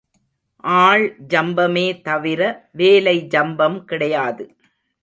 [0.63, 2.41] ஆள் ஜம்பமே தவிர
[2.71, 4.55] வேலை ஜம்பம் கிடையாது.